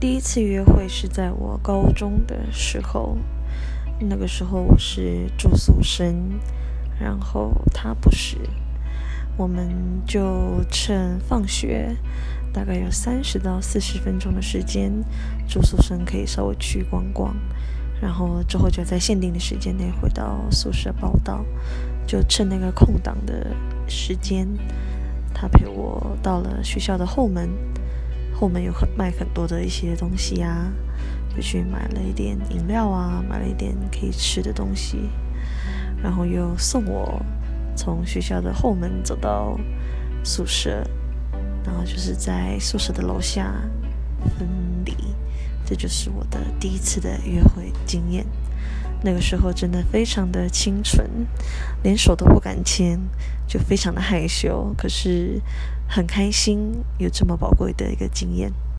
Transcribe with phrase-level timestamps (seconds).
[0.00, 3.18] 第一次约会是在我高中的时候，
[3.98, 6.38] 那个时候我是住宿生，
[7.00, 8.38] 然后他不是，
[9.36, 9.68] 我们
[10.06, 11.96] 就趁放学，
[12.52, 14.92] 大概有三十到四十分钟的时间，
[15.48, 17.34] 住宿生可以稍微去逛逛，
[18.00, 21.44] 然后之后就在限定的时间内回到宿舍报到，
[22.06, 23.48] 就趁那个空档的
[23.88, 24.46] 时间，
[25.34, 27.50] 他陪我到了学校的后门。
[28.38, 30.70] 后门有很卖很多的一些东西啊，
[31.34, 35.10] 就去买了一点饮料啊，买了一点可以吃的东西，
[36.00, 37.20] 然后又送我
[37.74, 39.58] 从学校的后门走到
[40.22, 40.88] 宿舍，
[41.64, 43.52] 然后就是在宿舍的楼下
[44.38, 44.48] 分
[44.84, 44.94] 离，
[45.64, 48.24] 这就是我的第一次的约会经验。
[49.02, 51.08] 那个时候真的非常的清纯，
[51.82, 53.00] 连手都不敢牵，
[53.46, 54.74] 就非常的害羞。
[54.76, 55.40] 可是
[55.88, 58.52] 很开心有这么宝贵的一个经验。